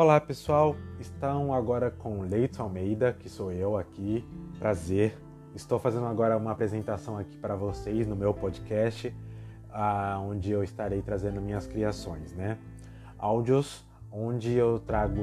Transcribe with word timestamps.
Olá 0.00 0.18
pessoal, 0.18 0.76
estão 0.98 1.52
agora 1.52 1.90
com 1.90 2.22
Leito 2.22 2.62
Almeida, 2.62 3.12
que 3.12 3.28
sou 3.28 3.52
eu 3.52 3.76
aqui, 3.76 4.26
prazer. 4.58 5.14
Estou 5.54 5.78
fazendo 5.78 6.06
agora 6.06 6.38
uma 6.38 6.52
apresentação 6.52 7.18
aqui 7.18 7.36
para 7.36 7.54
vocês 7.54 8.06
no 8.06 8.16
meu 8.16 8.32
podcast, 8.32 9.14
onde 10.26 10.52
eu 10.52 10.64
estarei 10.64 11.02
trazendo 11.02 11.38
minhas 11.38 11.66
criações, 11.66 12.32
né? 12.32 12.56
Áudios 13.18 13.84
onde 14.10 14.54
eu 14.54 14.78
trago 14.78 15.20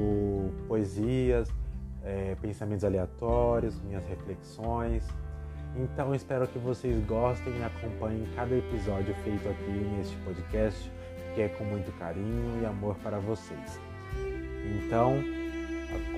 poesias, 0.68 1.52
é, 2.04 2.36
pensamentos 2.40 2.84
aleatórios, 2.84 3.82
minhas 3.82 4.06
reflexões. 4.06 5.04
Então 5.74 6.14
espero 6.14 6.46
que 6.46 6.58
vocês 6.60 7.04
gostem 7.04 7.52
e 7.58 7.64
acompanhem 7.64 8.28
cada 8.36 8.54
episódio 8.54 9.12
feito 9.24 9.48
aqui 9.48 9.72
neste 9.96 10.14
podcast, 10.18 10.88
que 11.34 11.40
é 11.40 11.48
com 11.48 11.64
muito 11.64 11.90
carinho 11.98 12.62
e 12.62 12.64
amor 12.64 12.94
para 13.02 13.18
vocês. 13.18 13.80
Então, 14.64 15.22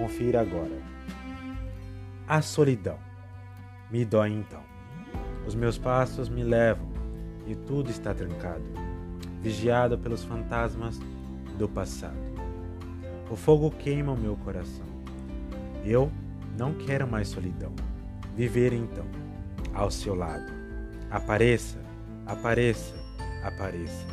confira 0.00 0.40
agora. 0.40 0.78
A 2.26 2.40
solidão 2.40 2.98
me 3.90 4.04
dói 4.04 4.30
então. 4.30 4.62
Os 5.46 5.54
meus 5.54 5.76
passos 5.76 6.28
me 6.28 6.42
levam 6.42 6.88
e 7.46 7.54
tudo 7.54 7.90
está 7.90 8.14
trancado, 8.14 8.64
vigiado 9.42 9.98
pelos 9.98 10.24
fantasmas 10.24 10.98
do 11.58 11.68
passado. 11.68 12.16
O 13.30 13.36
fogo 13.36 13.70
queima 13.70 14.12
o 14.12 14.18
meu 14.18 14.36
coração. 14.36 14.86
Eu 15.84 16.10
não 16.58 16.74
quero 16.74 17.06
mais 17.06 17.28
solidão. 17.28 17.72
Viver 18.36 18.72
então 18.72 19.04
ao 19.74 19.90
seu 19.90 20.14
lado. 20.14 20.50
Apareça, 21.10 21.78
apareça, 22.26 22.94
apareça. 23.44 24.06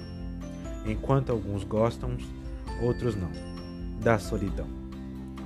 Enquanto 0.86 1.32
alguns 1.32 1.64
gostam, 1.64 2.18
outros 2.82 3.16
não. 3.16 3.47
Da 4.02 4.20
solidão. 4.20 4.68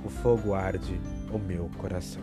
O 0.04 0.08
fogo 0.08 0.54
arde 0.54 1.00
o 1.32 1.38
meu 1.38 1.70
coração. 1.78 2.22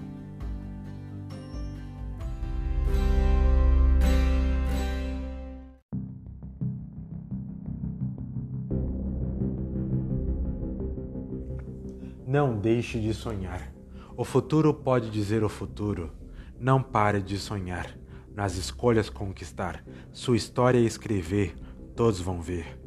Não 12.27 12.59
deixe 12.59 12.99
de 12.99 13.11
sonhar. 13.11 13.73
O 14.16 14.23
futuro 14.23 14.71
pode 14.71 15.09
dizer 15.09 15.43
o 15.43 15.49
futuro. 15.49 16.11
Não 16.59 16.83
pare 16.83 17.23
de 17.23 17.39
sonhar. 17.39 17.97
Nas 18.36 18.55
escolhas 18.55 19.09
conquistar, 19.09 19.83
sua 20.14 20.38
história 20.38 20.77
escrever, 20.77 21.55
todos 21.95 22.21
vão 22.21 22.39
ver. 22.39 22.80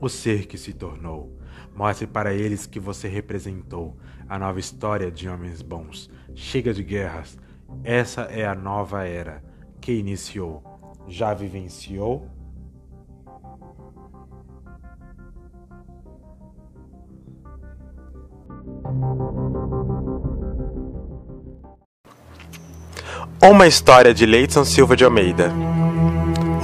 O 0.00 0.08
ser 0.08 0.46
que 0.46 0.56
se 0.56 0.72
tornou. 0.72 1.36
Mostre 1.74 2.06
para 2.06 2.32
eles 2.32 2.66
que 2.66 2.78
você 2.78 3.08
representou 3.08 3.96
a 4.28 4.38
nova 4.38 4.60
história 4.60 5.10
de 5.10 5.28
homens 5.28 5.60
bons. 5.60 6.08
Chega 6.34 6.72
de 6.72 6.82
guerras. 6.82 7.36
Essa 7.82 8.22
é 8.22 8.46
a 8.46 8.54
nova 8.54 9.04
era 9.04 9.42
que 9.80 9.92
iniciou. 9.92 10.62
Já 11.08 11.34
vivenciou? 11.34 12.28
Uma 23.42 23.66
história 23.66 24.14
de 24.14 24.24
Leidson 24.24 24.64
Silva 24.64 24.96
de 24.96 25.04
Almeida. 25.04 25.52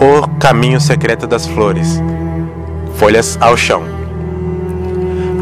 O 0.01 0.39
caminho 0.39 0.81
secreto 0.81 1.27
das 1.27 1.47
flores. 1.47 2.01
Folhas 2.97 3.37
ao 3.41 3.57
chão. 3.57 4.00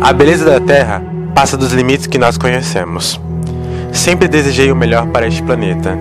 A 0.01 0.13
beleza 0.13 0.45
da 0.45 0.61
Terra 0.61 1.03
passa 1.35 1.57
dos 1.57 1.73
limites 1.73 2.07
que 2.07 2.19
nós 2.19 2.39
conhecemos. 2.39 3.21
Sempre 3.93 4.29
desejei 4.29 4.71
o 4.71 4.77
melhor 4.77 5.07
para 5.09 5.27
este 5.27 5.43
planeta. 5.43 5.99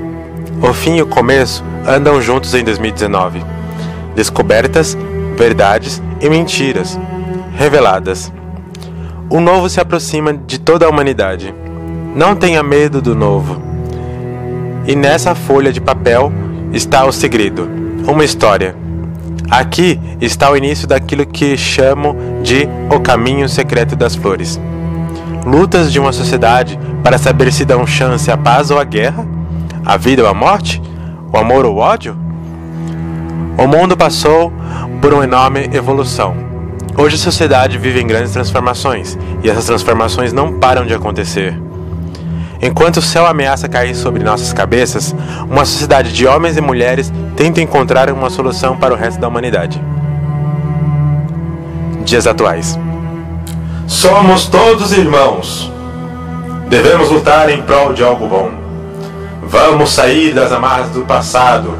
O 0.61 0.71
fim 0.71 0.97
e 0.97 1.01
o 1.01 1.07
começo 1.07 1.63
andam 1.85 2.21
juntos 2.21 2.53
em 2.53 2.63
2019. 2.63 3.43
Descobertas, 4.15 4.95
verdades 5.35 6.01
e 6.21 6.29
mentiras 6.29 6.97
reveladas. 7.55 8.31
O 9.29 9.39
novo 9.39 9.67
se 9.67 9.81
aproxima 9.81 10.31
de 10.31 10.59
toda 10.59 10.85
a 10.85 10.89
humanidade. 10.89 11.53
Não 12.15 12.35
tenha 12.35 12.61
medo 12.61 13.01
do 13.01 13.15
novo. 13.15 13.61
E 14.85 14.95
nessa 14.95 15.33
folha 15.33 15.73
de 15.73 15.81
papel 15.81 16.31
está 16.71 17.03
o 17.03 17.11
segredo, 17.11 17.67
uma 18.07 18.23
história. 18.23 18.75
Aqui 19.49 19.99
está 20.19 20.51
o 20.51 20.57
início 20.57 20.87
daquilo 20.87 21.25
que 21.25 21.55
chamo 21.55 22.15
de 22.43 22.67
o 22.93 22.99
caminho 22.99 23.47
secreto 23.47 23.95
das 23.95 24.15
flores. 24.15 24.59
Lutas 25.45 25.91
de 25.91 25.99
uma 25.99 26.11
sociedade 26.11 26.77
para 27.01 27.17
saber 27.17 27.53
se 27.53 27.63
dão 27.63 27.87
chance 27.87 28.29
à 28.29 28.35
paz 28.35 28.69
ou 28.71 28.77
à 28.77 28.83
guerra, 28.83 29.25
a 29.85 29.95
vida 29.95 30.21
ou 30.21 30.29
a 30.29 30.33
morte, 30.33 30.81
o 31.31 31.37
amor 31.37 31.65
ou 31.65 31.75
o 31.75 31.77
ódio. 31.77 32.17
O 33.57 33.65
mundo 33.67 33.95
passou 33.95 34.51
por 35.01 35.13
uma 35.13 35.23
enorme 35.23 35.69
evolução. 35.73 36.35
Hoje 36.97 37.15
a 37.15 37.19
sociedade 37.19 37.77
vive 37.77 38.01
em 38.01 38.07
grandes 38.07 38.33
transformações 38.33 39.17
e 39.43 39.49
essas 39.49 39.65
transformações 39.65 40.33
não 40.33 40.59
param 40.59 40.85
de 40.85 40.93
acontecer. 40.93 41.66
Enquanto 42.67 42.97
o 42.97 43.01
céu 43.01 43.25
ameaça 43.25 43.69
cair 43.69 43.95
sobre 43.95 44.25
nossas 44.25 44.51
cabeças, 44.51 45.15
uma 45.49 45.63
sociedade 45.63 46.11
de 46.11 46.27
homens 46.27 46.57
e 46.57 46.61
mulheres 46.61 47.13
tenta 47.33 47.61
encontrar 47.61 48.11
uma 48.11 48.29
solução 48.29 48.75
para 48.75 48.93
o 48.93 48.97
resto 48.97 49.21
da 49.21 49.29
humanidade. 49.29 49.81
Dias 52.03 52.27
atuais. 52.27 52.77
Somos 53.87 54.47
todos 54.47 54.91
irmãos. 54.91 55.71
Devemos 56.67 57.09
lutar 57.09 57.49
em 57.49 57.61
prol 57.61 57.93
de 57.93 58.03
algo 58.03 58.27
bom. 58.27 58.51
Vamos 59.43 59.91
sair 59.91 60.33
das 60.33 60.51
amarras 60.51 60.89
do 60.89 61.05
passado 61.05 61.73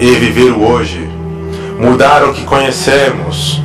e 0.00 0.10
viver 0.10 0.50
o 0.50 0.68
hoje. 0.68 1.08
Mudar 1.78 2.24
o 2.24 2.32
que 2.32 2.42
conhecemos. 2.42 3.62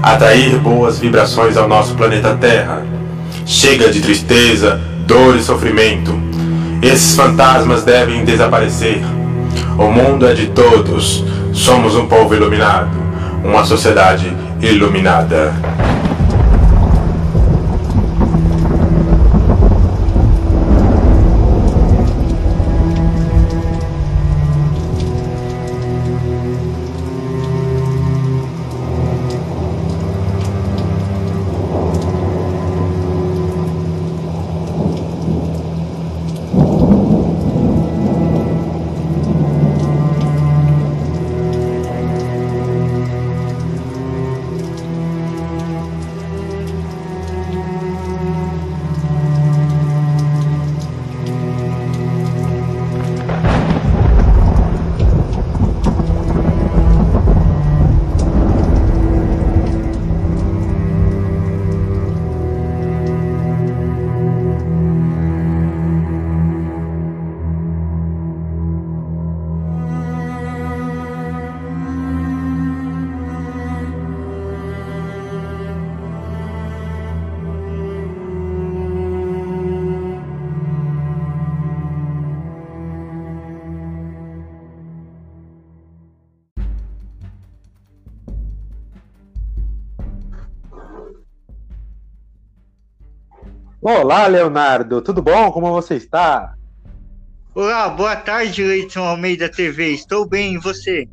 Atrair 0.00 0.60
boas 0.60 0.96
vibrações 0.96 1.56
ao 1.56 1.66
nosso 1.66 1.96
planeta 1.96 2.38
Terra. 2.40 2.86
Chega 3.44 3.90
de 3.90 4.00
tristeza, 4.00 4.80
dor 5.06 5.36
e 5.36 5.42
sofrimento. 5.42 6.12
Esses 6.82 7.16
fantasmas 7.16 7.84
devem 7.84 8.24
desaparecer. 8.24 9.02
O 9.78 9.90
mundo 9.90 10.26
é 10.26 10.34
de 10.34 10.48
todos. 10.48 11.24
Somos 11.52 11.94
um 11.94 12.06
povo 12.06 12.34
iluminado, 12.34 12.90
uma 13.42 13.64
sociedade 13.64 14.32
iluminada. 14.60 15.54
Olá, 93.86 94.26
Leonardo, 94.26 95.02
tudo 95.02 95.20
bom? 95.20 95.52
Como 95.52 95.70
você 95.70 95.96
está? 95.96 96.54
Olá, 97.54 97.90
boa 97.90 98.16
tarde, 98.16 98.64
Leitão 98.64 99.04
Almeida 99.04 99.46
TV. 99.46 99.90
Estou 99.90 100.26
bem, 100.26 100.54
e 100.54 100.58
você? 100.58 101.06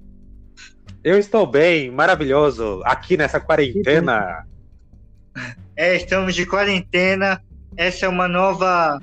Eu 1.03 1.19
estou 1.19 1.45
bem, 1.45 1.91
maravilhoso, 1.91 2.81
aqui 2.85 3.17
nessa 3.17 3.41
quarentena. 3.41 4.47
É, 5.75 5.97
estamos 5.97 6.33
de 6.33 6.45
quarentena 6.45 7.43
essa 7.75 8.05
é 8.05 8.09
uma 8.09 8.29
nova 8.29 9.01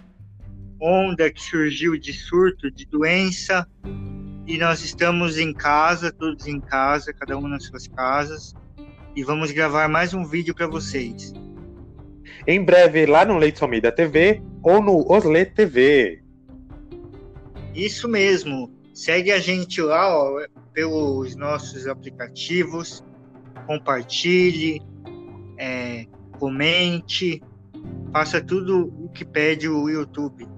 onda 0.81 1.31
que 1.31 1.43
surgiu 1.43 1.99
de 1.99 2.15
surto, 2.15 2.71
de 2.71 2.87
doença, 2.87 3.69
e 4.47 4.57
nós 4.57 4.83
estamos 4.83 5.37
em 5.37 5.53
casa, 5.53 6.11
todos 6.11 6.47
em 6.47 6.59
casa, 6.59 7.13
cada 7.13 7.37
um 7.37 7.47
nas 7.47 7.65
suas 7.65 7.87
casas, 7.87 8.55
e 9.15 9.23
vamos 9.23 9.51
gravar 9.51 9.89
mais 9.89 10.15
um 10.15 10.25
vídeo 10.25 10.55
para 10.55 10.67
vocês. 10.67 11.35
Em 12.47 12.63
breve 12.63 13.07
lá 13.07 13.25
no 13.25 13.37
Leite 13.37 13.63
Almeida 13.63 13.93
TV 13.93 14.43
ou 14.63 14.83
no 14.83 15.11
Osle 15.11 15.45
TV. 15.47 16.23
Isso 17.75 18.09
mesmo. 18.09 18.73
Segue 18.95 19.31
a 19.31 19.39
gente 19.39 19.81
lá 19.81 20.09
ó, 20.09 20.45
pelos 20.73 21.37
nossos 21.37 21.87
aplicativos, 21.87 23.05
compartilhe, 23.67 24.83
é, 25.59 26.07
comente, 26.39 27.43
faça 28.13 28.41
tudo 28.41 28.93
o 28.99 29.09
que 29.09 29.25
pede 29.25 29.69
o 29.69 29.89
YouTube. 29.89 30.49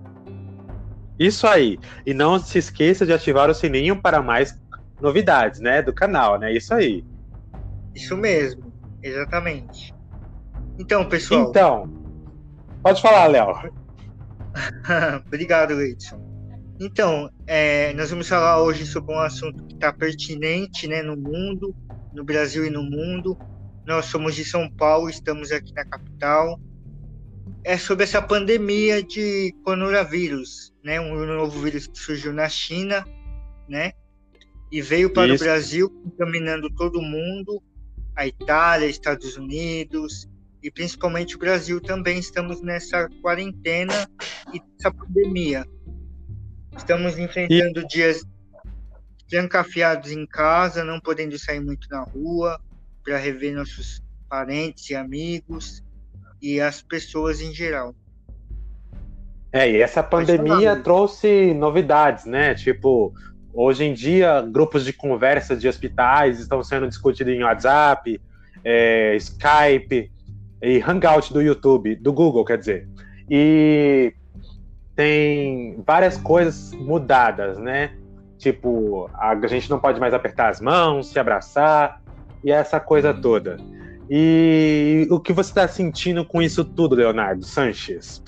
Isso 1.19 1.46
aí. 1.46 1.78
E 2.06 2.14
não 2.14 2.38
se 2.38 2.58
esqueça 2.58 3.05
de 3.05 3.12
ativar 3.12 3.50
o 3.50 3.55
sininho 3.55 4.00
para 4.00 4.22
mais 4.22 4.58
novidades, 5.00 5.61
né, 5.61 5.82
do 5.82 5.93
canal, 5.93 6.38
né? 6.38 6.52
Isso 6.52 6.72
aí. 6.72 7.05
Isso 7.94 8.17
mesmo, 8.17 8.72
exatamente. 9.02 9.94
Então, 10.81 11.06
pessoal. 11.06 11.50
Então, 11.50 11.93
pode 12.82 13.03
falar, 13.03 13.27
Léo. 13.27 13.53
Obrigado, 15.27 15.75
Leidson. 15.75 16.19
Então, 16.81 17.31
é, 17.47 17.93
nós 17.93 18.09
vamos 18.09 18.27
falar 18.27 18.62
hoje 18.62 18.87
sobre 18.87 19.15
um 19.15 19.19
assunto 19.19 19.62
que 19.67 19.75
está 19.75 19.93
pertinente 19.93 20.88
né, 20.88 21.03
no 21.03 21.19
mundo, 21.19 21.77
no 22.15 22.25
Brasil 22.25 22.65
e 22.65 22.71
no 22.71 22.82
mundo. 22.82 23.37
Nós 23.87 24.06
somos 24.06 24.35
de 24.35 24.43
São 24.43 24.71
Paulo, 24.71 25.11
estamos 25.11 25.53
aqui 25.53 25.71
na 25.75 25.85
capital. 25.85 26.59
É 27.62 27.77
sobre 27.77 28.05
essa 28.05 28.23
pandemia 28.23 29.03
de 29.03 29.55
coronavírus, 29.62 30.73
né, 30.82 30.99
um 30.99 31.27
novo 31.27 31.61
vírus 31.61 31.87
que 31.87 31.99
surgiu 31.99 32.32
na 32.32 32.49
China, 32.49 33.05
né, 33.69 33.93
e 34.73 34.81
veio 34.81 35.12
para 35.12 35.35
Isso. 35.35 35.44
o 35.44 35.47
Brasil, 35.47 35.91
contaminando 35.91 36.71
todo 36.71 37.03
mundo, 37.03 37.62
a 38.17 38.27
Itália, 38.27 38.87
Estados 38.87 39.37
Unidos 39.37 40.30
e 40.62 40.71
principalmente 40.71 41.37
o 41.37 41.39
Brasil 41.39 41.81
também 41.81 42.19
estamos 42.19 42.61
nessa 42.61 43.09
quarentena 43.23 44.09
e 44.53 44.61
essa 44.79 44.93
pandemia. 44.93 45.65
Estamos 46.77 47.19
enfrentando 47.19 47.81
e... 47.81 47.87
dias 47.87 48.23
trancafiados 49.29 50.11
em 50.11 50.27
casa, 50.27 50.85
não 50.85 51.01
podendo 51.01 51.39
sair 51.39 51.61
muito 51.61 51.89
na 51.89 52.03
rua 52.03 52.61
para 53.05 53.17
rever 53.17 53.55
nossos 53.55 54.03
parentes 54.29 54.91
e 54.91 54.95
amigos 54.95 55.83
e 56.43 56.61
as 56.61 56.83
pessoas 56.83 57.41
em 57.41 57.53
geral. 57.53 57.95
É, 59.53 59.71
e 59.71 59.81
essa 59.81 60.03
pandemia 60.03 60.77
trouxe 60.77 61.53
novidades, 61.55 62.25
né? 62.25 62.55
Tipo, 62.55 63.13
hoje 63.53 63.85
em 63.85 63.95
dia, 63.95 64.41
grupos 64.43 64.85
de 64.85 64.93
conversa 64.93 65.56
de 65.56 65.67
hospitais 65.67 66.39
estão 66.39 66.63
sendo 66.63 66.89
discutidos 66.89 67.33
em 67.33 67.43
WhatsApp, 67.43 68.21
é, 68.65 69.17
Skype 69.17 70.11
e 70.62 70.81
Hangout 70.81 71.33
do 71.33 71.41
YouTube, 71.41 71.97
do 71.97 72.12
Google, 72.12 72.45
quer 72.45 72.59
dizer. 72.59 72.89
E 73.29 74.12
tem 74.95 75.83
várias 75.87 76.17
coisas 76.17 76.73
mudadas, 76.73 77.59
né? 77.59 77.97
Tipo, 78.37 79.11
a, 79.15 79.35
gente 79.47 79.71
não 79.71 79.79
pode 79.79 80.01
mais 80.01 80.15
apertar 80.15 80.49
as 80.49 80.61
mãos, 80.61 81.09
se 81.09 81.19
abraçar 81.19 82.03
e 82.43 82.51
essa 82.51 82.81
coisa 82.81 83.12
toda. 83.12 83.59
E 84.11 85.07
o 85.11 85.21
que 85.21 85.33
você 85.33 85.51
está 85.51 85.69
sentindo 85.69 86.25
com 86.25 86.43
isso 86.43 86.65
tudo, 86.65 86.95
Leonardo 86.95 87.45
Sanches? 87.45 88.23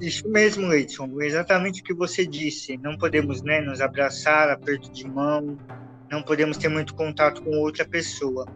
Isso 0.00 0.26
mesmo, 0.28 0.66
Leidson. 0.66 1.20
Exatamente 1.20 1.82
o 1.82 1.84
que 1.84 1.92
você 1.92 2.26
disse. 2.26 2.78
Não 2.78 2.96
podemos 2.96 3.42
né, 3.42 3.60
nos 3.60 3.80
abraçar, 3.80 4.48
aperto 4.48 4.90
de 4.90 5.06
mão, 5.06 5.58
não 6.10 6.22
podemos 6.22 6.56
ter 6.56 6.68
muito 6.68 6.94
contato 6.94 7.42
com 7.42 7.50
outra 7.58 7.84
pessoa. 7.84 8.46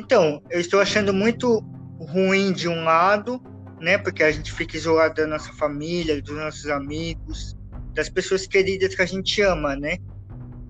Então, 0.00 0.42
eu 0.50 0.58
estou 0.58 0.80
achando 0.80 1.12
muito 1.12 1.60
ruim 2.00 2.54
de 2.54 2.66
um 2.66 2.84
lado, 2.84 3.38
né? 3.78 3.98
Porque 3.98 4.22
a 4.22 4.32
gente 4.32 4.50
fica 4.50 4.74
isolado 4.74 5.14
da 5.14 5.26
nossa 5.26 5.52
família, 5.52 6.22
dos 6.22 6.34
nossos 6.34 6.66
amigos, 6.70 7.54
das 7.94 8.08
pessoas 8.08 8.46
queridas 8.46 8.94
que 8.94 9.02
a 9.02 9.06
gente 9.06 9.42
ama, 9.42 9.76
né? 9.76 9.98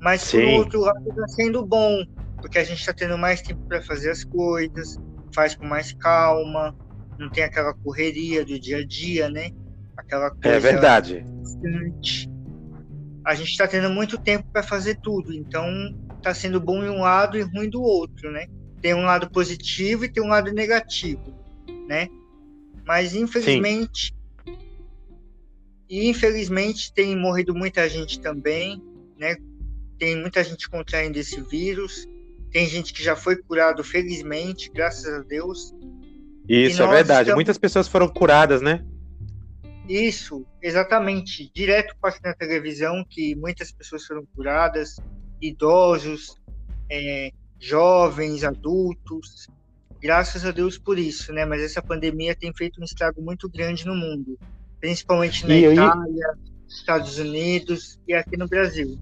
Mas 0.00 0.22
Sim. 0.22 0.40
por 0.40 0.64
outro 0.64 0.80
lado 0.80 1.08
está 1.08 1.28
sendo 1.28 1.64
bom, 1.64 2.04
porque 2.40 2.58
a 2.58 2.64
gente 2.64 2.80
está 2.80 2.92
tendo 2.92 3.16
mais 3.16 3.40
tempo 3.40 3.60
para 3.68 3.80
fazer 3.82 4.10
as 4.10 4.24
coisas, 4.24 4.98
faz 5.32 5.54
com 5.54 5.64
mais 5.64 5.92
calma, 5.92 6.76
não 7.16 7.30
tem 7.30 7.44
aquela 7.44 7.72
correria 7.72 8.44
do 8.44 8.58
dia 8.58 8.78
a 8.78 8.84
dia, 8.84 9.30
né? 9.30 9.50
Aquela 9.96 10.26
é 10.26 10.30
coisa. 10.30 10.56
É 10.56 10.58
verdade. 10.58 11.24
Constante. 11.24 12.28
A 13.24 13.36
gente 13.36 13.50
está 13.50 13.68
tendo 13.68 13.90
muito 13.90 14.18
tempo 14.18 14.44
para 14.52 14.64
fazer 14.64 14.98
tudo, 15.00 15.32
então 15.32 15.68
está 16.16 16.34
sendo 16.34 16.60
bom 16.60 16.82
em 16.82 16.90
um 16.90 17.02
lado 17.02 17.38
e 17.38 17.42
ruim 17.42 17.70
do 17.70 17.80
outro, 17.80 18.32
né? 18.32 18.46
Tem 18.80 18.94
um 18.94 19.02
lado 19.02 19.30
positivo 19.30 20.04
e 20.04 20.08
tem 20.08 20.22
um 20.22 20.28
lado 20.28 20.52
negativo, 20.52 21.34
né? 21.86 22.08
Mas 22.86 23.14
infelizmente. 23.14 24.14
Sim. 24.14 24.60
Infelizmente 25.88 26.92
tem 26.92 27.16
morrido 27.16 27.54
muita 27.54 27.88
gente 27.88 28.20
também, 28.20 28.82
né? 29.18 29.36
Tem 29.98 30.16
muita 30.16 30.42
gente 30.44 30.68
contraindo 30.68 31.18
esse 31.18 31.40
vírus. 31.42 32.08
Tem 32.50 32.66
gente 32.66 32.92
que 32.92 33.02
já 33.02 33.14
foi 33.14 33.36
curado, 33.36 33.84
felizmente, 33.84 34.70
graças 34.72 35.06
a 35.06 35.22
Deus. 35.22 35.74
Isso, 36.48 36.82
é 36.82 36.86
verdade. 36.86 37.20
Estamos... 37.22 37.34
Muitas 37.34 37.58
pessoas 37.58 37.86
foram 37.86 38.08
curadas, 38.08 38.60
né? 38.60 38.84
Isso, 39.88 40.46
exatamente. 40.62 41.50
Direto 41.54 41.96
passa 42.00 42.20
na 42.24 42.34
televisão 42.34 43.04
que 43.08 43.34
muitas 43.34 43.72
pessoas 43.72 44.04
foram 44.04 44.24
curadas, 44.34 44.96
idosos, 45.40 46.36
é, 46.88 47.30
jovens, 47.60 48.42
adultos 48.42 49.46
graças 50.00 50.44
a 50.44 50.50
Deus 50.50 50.78
por 50.78 50.98
isso, 50.98 51.32
né? 51.32 51.44
Mas 51.44 51.62
essa 51.62 51.82
pandemia 51.82 52.34
tem 52.34 52.52
feito 52.54 52.80
um 52.80 52.84
estrago 52.84 53.20
muito 53.20 53.48
grande 53.48 53.86
no 53.86 53.94
mundo, 53.94 54.38
principalmente 54.80 55.46
na 55.46 55.54
e 55.54 55.72
Itália, 55.72 56.34
Estados 56.66 57.18
Unidos 57.18 57.98
e 58.08 58.14
aqui 58.14 58.36
no 58.36 58.48
Brasil. 58.48 58.98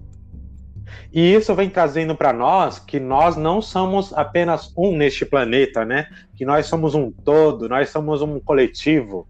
E 1.13 1.33
isso 1.33 1.53
vem 1.55 1.69
trazendo 1.69 2.15
para 2.15 2.33
nós 2.33 2.79
que 2.79 2.99
nós 2.99 3.35
não 3.35 3.61
somos 3.61 4.11
apenas 4.13 4.73
um 4.75 4.95
neste 4.95 5.25
planeta, 5.25 5.85
né? 5.85 6.09
Que 6.35 6.43
nós 6.43 6.65
somos 6.65 6.95
um 6.95 7.11
todo, 7.11 7.69
nós 7.69 7.89
somos 7.89 8.21
um 8.21 8.39
coletivo. 8.39 9.27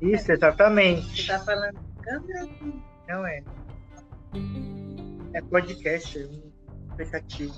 Isso, 0.00 0.32
exatamente. 0.32 1.22
Você 1.22 1.32
tá 1.32 1.40
falando 1.40 1.78
câmera? 2.00 2.48
Não 3.08 3.26
é. 3.26 3.42
É 5.32 5.42
podcast, 5.42 6.18
é 6.18 6.26
um 6.26 6.92
aplicativo. 6.92 7.54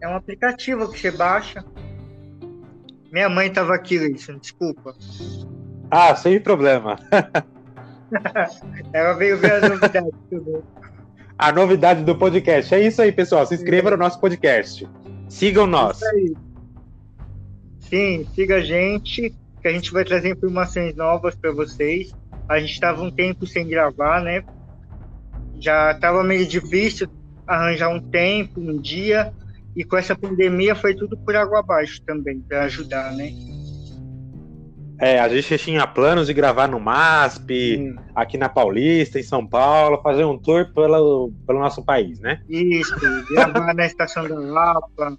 É 0.00 0.08
um 0.08 0.16
aplicativo 0.16 0.90
que 0.90 0.98
você 0.98 1.10
baixa. 1.10 1.64
Minha 3.12 3.28
mãe 3.28 3.48
estava 3.48 3.74
aqui, 3.74 3.98
Leison, 3.98 4.38
desculpa. 4.38 4.94
Ah, 5.90 6.14
sem 6.16 6.40
problema. 6.40 6.98
Ela 8.92 9.14
veio 9.14 9.38
ver 9.38 9.52
as 9.52 9.70
novidades 9.70 10.12
também. 10.28 10.62
A 11.38 11.52
novidade 11.52 12.02
do 12.02 12.16
podcast. 12.16 12.74
É 12.74 12.80
isso 12.80 13.00
aí, 13.00 13.12
pessoal. 13.12 13.46
Se 13.46 13.54
inscreva 13.54 13.90
no 13.90 13.96
nosso 13.96 14.20
podcast. 14.20 14.88
Sigam 15.28 15.66
nós. 15.66 16.00
Sim, 17.80 18.26
siga 18.34 18.56
a 18.56 18.60
gente, 18.60 19.34
que 19.60 19.68
a 19.68 19.72
gente 19.72 19.92
vai 19.92 20.04
trazer 20.04 20.30
informações 20.30 20.94
novas 20.96 21.34
para 21.34 21.52
vocês. 21.52 22.12
A 22.48 22.58
gente 22.58 22.72
estava 22.72 23.02
um 23.02 23.10
tempo 23.10 23.46
sem 23.46 23.66
gravar, 23.66 24.22
né? 24.22 24.42
Já 25.60 25.92
estava 25.92 26.22
meio 26.22 26.46
difícil 26.46 27.08
arranjar 27.46 27.88
um 27.88 28.00
tempo, 28.00 28.60
um 28.60 28.80
dia, 28.80 29.32
e 29.74 29.84
com 29.84 29.96
essa 29.96 30.16
pandemia 30.16 30.74
foi 30.74 30.94
tudo 30.94 31.16
por 31.16 31.36
água 31.36 31.60
abaixo 31.60 32.02
também, 32.04 32.40
para 32.40 32.64
ajudar, 32.64 33.12
né? 33.12 33.30
É, 34.98 35.20
a 35.20 35.28
gente 35.28 35.58
tinha 35.58 35.86
planos 35.86 36.26
de 36.26 36.32
gravar 36.32 36.66
no 36.66 36.80
MASP, 36.80 37.94
aqui 38.14 38.38
na 38.38 38.48
Paulista, 38.48 39.20
em 39.20 39.22
São 39.22 39.46
Paulo, 39.46 40.00
fazer 40.02 40.24
um 40.24 40.38
tour 40.38 40.72
pelo, 40.72 41.30
pelo 41.46 41.58
nosso 41.58 41.84
país, 41.84 42.18
né? 42.18 42.40
Isso, 42.48 42.94
gravar 43.30 43.74
na 43.74 43.84
Estação 43.84 44.26
da 44.26 44.38
Lapa. 44.38 45.18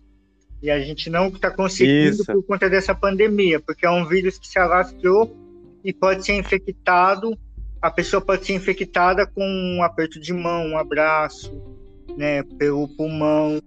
E 0.64 0.72
a 0.72 0.80
gente 0.80 1.10
não 1.10 1.28
está 1.28 1.52
conseguindo 1.52 2.16
Isso. 2.16 2.26
por 2.26 2.44
conta 2.44 2.68
dessa 2.68 2.96
pandemia, 2.96 3.60
porque 3.60 3.86
é 3.86 3.92
um 3.92 4.06
vírus 4.06 4.40
que 4.40 4.48
se 4.48 4.58
alastrou 4.58 5.36
e 5.84 5.94
pode 5.94 6.26
ser 6.26 6.34
infectado. 6.34 7.38
A 7.82 7.92
pessoa 7.92 8.22
pode 8.22 8.46
ser 8.46 8.54
infectada 8.54 9.26
com 9.26 9.44
um 9.44 9.84
aperto 9.84 10.20
de 10.20 10.34
mão, 10.34 10.68
um 10.68 10.78
abraço, 10.78 11.52
né, 12.18 12.44
pelo 12.44 12.88
pulmão. 12.88 13.62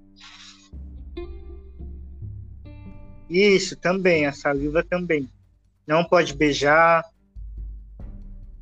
Isso 3.28 3.76
também, 3.76 4.26
a 4.26 4.32
saliva 4.32 4.82
também. 4.82 5.28
Não 5.86 6.04
pode 6.04 6.34
beijar. 6.34 7.04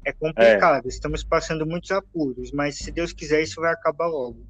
É 0.04 0.12
complicado, 0.12 0.86
é. 0.86 0.88
estamos 0.88 1.22
passando 1.22 1.66
muitos 1.66 1.90
apuros, 1.90 2.52
mas 2.52 2.78
se 2.78 2.90
Deus 2.90 3.12
quiser, 3.12 3.42
isso 3.42 3.60
vai 3.60 3.72
acabar 3.72 4.06
logo. 4.06 4.46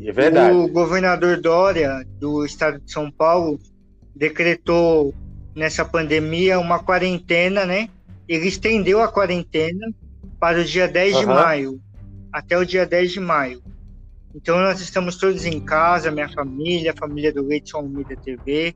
É 0.00 0.12
verdade. 0.12 0.56
O 0.56 0.68
governador 0.68 1.40
Dória, 1.40 2.06
do 2.18 2.44
estado 2.44 2.78
de 2.80 2.90
São 2.90 3.10
Paulo, 3.10 3.58
decretou 4.14 5.12
nessa 5.58 5.84
pandemia 5.84 6.58
uma 6.58 6.78
quarentena, 6.78 7.66
né? 7.66 7.88
Ele 8.28 8.46
estendeu 8.46 9.02
a 9.02 9.08
quarentena 9.08 9.92
para 10.38 10.60
o 10.60 10.64
dia 10.64 10.86
10 10.86 11.14
uhum. 11.14 11.20
de 11.20 11.26
maio, 11.26 11.80
até 12.32 12.56
o 12.56 12.64
dia 12.64 12.86
10 12.86 13.12
de 13.12 13.20
maio. 13.20 13.62
Então 14.34 14.58
nós 14.58 14.80
estamos 14.80 15.16
todos 15.16 15.44
em 15.44 15.58
casa, 15.60 16.10
minha 16.10 16.28
família, 16.28 16.92
a 16.92 16.96
família 16.96 17.32
do 17.32 17.42
Leidson 17.42 17.78
Almeida 17.78 18.16
TV, 18.16 18.74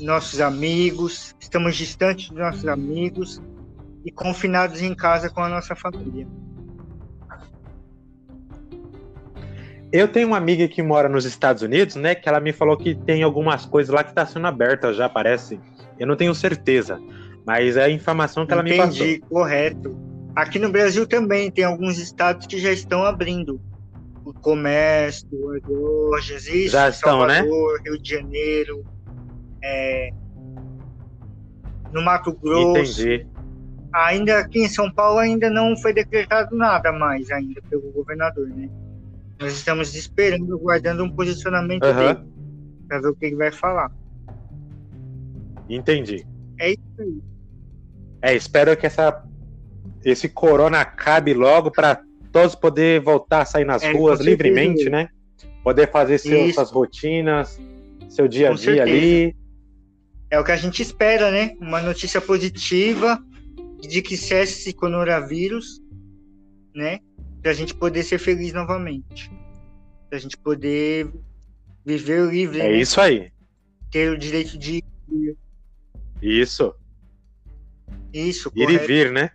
nossos 0.00 0.40
amigos, 0.40 1.34
estamos 1.38 1.76
distantes 1.76 2.30
dos 2.30 2.38
nossos 2.38 2.66
amigos 2.66 3.42
e 4.04 4.10
confinados 4.10 4.80
em 4.80 4.94
casa 4.94 5.28
com 5.28 5.42
a 5.42 5.48
nossa 5.48 5.76
família. 5.76 6.26
Eu 9.92 10.08
tenho 10.08 10.26
uma 10.26 10.36
amiga 10.36 10.66
que 10.66 10.82
mora 10.82 11.08
nos 11.08 11.24
Estados 11.24 11.62
Unidos, 11.62 11.94
né? 11.94 12.16
Que 12.16 12.28
ela 12.28 12.40
me 12.40 12.52
falou 12.52 12.76
que 12.76 12.96
tem 12.96 13.22
algumas 13.22 13.64
coisas 13.64 13.94
lá 13.94 14.02
que 14.02 14.10
está 14.10 14.26
sendo 14.26 14.44
abertas 14.46 14.96
já, 14.96 15.08
parece. 15.08 15.60
Eu 15.98 16.06
não 16.06 16.16
tenho 16.16 16.34
certeza, 16.34 17.00
mas 17.46 17.76
é 17.76 17.84
a 17.84 17.90
informação 17.90 18.46
que 18.46 18.52
ela 18.52 18.62
Entendi, 18.62 18.76
me 18.76 18.86
passou. 18.86 19.06
Entendi, 19.06 19.20
correto. 19.20 19.96
Aqui 20.34 20.58
no 20.58 20.70
Brasil 20.70 21.06
também 21.06 21.50
tem 21.50 21.64
alguns 21.64 21.98
estados 21.98 22.46
que 22.46 22.58
já 22.58 22.72
estão 22.72 23.04
abrindo 23.04 23.60
o 24.24 24.32
comércio, 24.32 25.28
lojas, 25.68 26.48
isso, 26.48 26.72
já 26.72 26.88
estão, 26.88 27.26
né? 27.26 27.40
Salvador, 27.40 27.78
né? 27.78 27.90
Rio 27.90 28.02
de 28.02 28.10
Janeiro, 28.10 28.84
é, 29.62 30.10
no 31.92 32.02
Mato 32.02 32.32
Grosso. 32.32 33.02
Entendi. 33.02 33.26
Ainda 33.92 34.40
aqui 34.40 34.60
em 34.60 34.68
São 34.68 34.92
Paulo 34.92 35.18
ainda 35.18 35.48
não 35.48 35.76
foi 35.76 35.92
decretado 35.92 36.56
nada 36.56 36.90
mais 36.90 37.30
ainda 37.30 37.62
pelo 37.70 37.92
governador, 37.92 38.48
né? 38.48 38.68
Nós 39.38 39.52
estamos 39.52 39.94
esperando, 39.94 40.58
guardando 40.58 41.04
um 41.04 41.10
posicionamento 41.10 41.84
uhum. 41.84 41.94
dele 41.94 42.18
para 42.88 43.00
ver 43.00 43.08
o 43.08 43.14
que 43.14 43.26
ele 43.26 43.36
vai 43.36 43.52
falar. 43.52 43.92
Entendi. 45.68 46.26
É 46.58 46.70
isso 46.70 46.80
aí. 46.98 47.22
É, 48.22 48.34
espero 48.34 48.76
que 48.76 48.86
essa 48.86 49.24
esse 50.04 50.28
corona 50.28 50.80
acabe 50.80 51.32
logo 51.32 51.70
para 51.70 52.02
todos 52.30 52.54
poder 52.54 53.00
voltar 53.00 53.42
a 53.42 53.44
sair 53.44 53.64
nas 53.64 53.82
é, 53.82 53.92
ruas 53.92 54.20
livremente, 54.20 54.90
né? 54.90 55.08
Poder 55.62 55.90
fazer 55.90 56.18
seu, 56.18 56.52
suas 56.52 56.70
rotinas, 56.70 57.58
seu 58.08 58.28
dia 58.28 58.50
a 58.50 58.54
dia 58.54 58.82
ali. 58.82 59.36
É 60.30 60.38
o 60.38 60.44
que 60.44 60.52
a 60.52 60.56
gente 60.56 60.82
espera, 60.82 61.30
né? 61.30 61.56
Uma 61.60 61.80
notícia 61.80 62.20
positiva 62.20 63.22
de 63.80 64.02
que 64.02 64.16
cesse 64.16 64.60
esse 64.60 64.72
coronavírus, 64.72 65.80
né? 66.74 66.98
Para 67.40 67.52
a 67.52 67.54
gente 67.54 67.74
poder 67.74 68.02
ser 68.02 68.18
feliz 68.18 68.52
novamente. 68.52 69.30
Para 70.08 70.18
a 70.18 70.20
gente 70.20 70.36
poder 70.36 71.10
viver 71.84 72.26
livre. 72.30 72.60
É 72.60 72.68
né? 72.68 72.76
isso 72.78 73.00
aí. 73.00 73.30
Ter 73.90 74.10
o 74.10 74.18
direito 74.18 74.58
de. 74.58 74.82
Isso. 76.24 76.74
Isso, 78.10 78.50
Ir 78.56 78.64
correto. 78.64 78.84
e 78.84 78.86
vir, 78.86 79.12
né? 79.12 79.30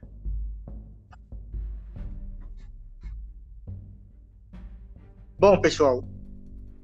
Bom, 5.38 5.62
pessoal, 5.62 6.04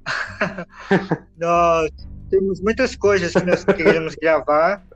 nós 1.36 1.90
temos 2.30 2.60
muitas 2.60 2.94
coisas 2.94 3.32
que 3.32 3.44
nós 3.44 3.64
queremos 3.64 4.14
gravar, 4.14 4.86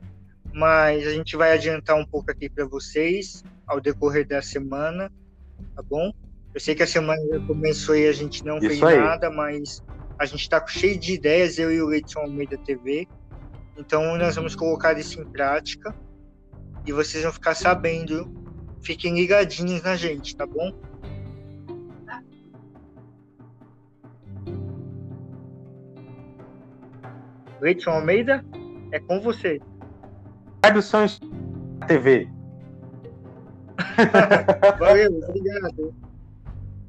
mas 0.55 1.05
a 1.07 1.11
gente 1.11 1.37
vai 1.37 1.53
adiantar 1.53 1.97
um 1.97 2.07
pouco 2.07 2.31
aqui 2.31 2.49
para 2.49 2.65
vocês 2.65 3.43
ao 3.67 3.81
decorrer 3.81 4.27
da 4.27 4.41
semana, 4.41 5.11
tá 5.75 5.83
bom? 5.83 6.13
Eu 6.55 6.61
sei 6.61 6.75
que 6.77 6.85
a 6.85 6.87
semana 6.87 7.21
já 7.27 7.41
começou 7.47 7.97
e 7.97 8.07
a 8.07 8.13
gente 8.13 8.45
não 8.45 8.59
Isso 8.59 8.69
fez 8.69 8.83
aí. 8.83 8.99
nada, 8.99 9.29
mas 9.29 9.83
a 10.19 10.25
gente 10.25 10.43
está 10.43 10.65
cheio 10.67 10.99
de 10.99 11.15
ideias, 11.15 11.59
eu 11.59 11.73
e 11.73 11.83
o 11.83 11.87
Leidson 11.87 12.21
Almeida 12.21 12.57
TV. 12.59 13.09
Então 13.81 14.17
nós 14.19 14.37
vamos 14.37 14.55
colocar 14.55 14.99
isso 14.99 15.19
em 15.21 15.25
prática 15.25 15.95
e 16.87 16.93
vocês 16.93 17.25
vão 17.25 17.33
ficar 17.33 17.55
sabendo. 17.55 18.31
Fiquem 18.83 19.15
ligadinhos 19.15 19.83
na 19.83 19.97
gente, 19.97 20.37
tá 20.37 20.47
bom? 20.47 20.71
Leidson 27.61 27.91
Almeida, 27.91 28.45
é 28.93 29.01
com 29.01 29.21
você. 29.21 29.61
Rádio 30.65 30.83
São 30.83 31.07
TV. 31.87 32.29
Valeu, 34.79 35.21
obrigado. 35.27 35.95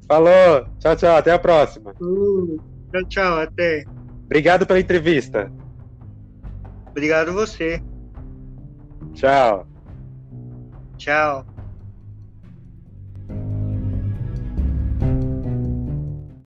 Falou, 0.06 0.66
tchau, 0.78 0.96
tchau, 0.96 1.16
até 1.16 1.32
a 1.32 1.38
próxima. 1.38 1.94
Uh, 2.00 2.58
tchau, 2.90 3.04
tchau, 3.08 3.40
até. 3.40 3.84
Obrigado 4.26 4.66
pela 4.66 4.80
entrevista. 4.80 5.50
Obrigado 6.92 7.32
você. 7.32 7.82
Tchau. 9.14 9.66
Tchau. 10.96 11.51